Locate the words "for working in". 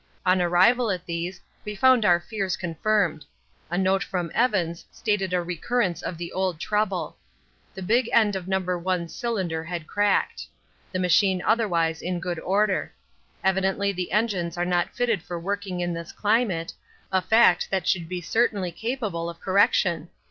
15.21-15.93